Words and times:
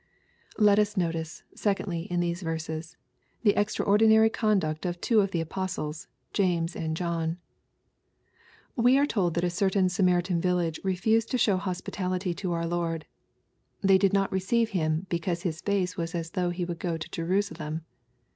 Let 0.57 0.79
us 0.79 0.97
notice, 0.97 1.43
secondly, 1.53 2.07
in 2.11 2.21
these 2.21 2.41
verses, 2.41 2.97
the 3.43 3.53
extraordi 3.53 4.07
nary 4.07 4.31
conduct 4.31 4.83
of 4.83 4.99
two 4.99 5.21
of 5.21 5.29
the 5.29 5.41
apostles, 5.41 6.07
James 6.33 6.75
and 6.75 6.97
John. 6.97 7.37
We 8.75 8.97
are 8.97 9.05
told 9.05 9.35
that 9.35 9.43
a 9.43 9.51
certain 9.51 9.89
Samaritan 9.89 10.41
village 10.41 10.79
refused 10.83 11.29
to 11.29 11.37
show 11.37 11.57
hospitality 11.57 12.33
to 12.33 12.51
our 12.51 12.65
Lord. 12.65 13.05
^* 13.83 13.87
They 13.87 13.99
did 13.99 14.11
not 14.11 14.31
receive 14.31 14.69
him, 14.71 15.05
because 15.09 15.43
his 15.43 15.61
face 15.61 15.97
was 15.97 16.15
as 16.15 16.31
though 16.31 16.49
he 16.49 16.65
would 16.65 16.79
go 16.79 16.97
to 16.97 17.09
Jerusalem." 17.11 17.81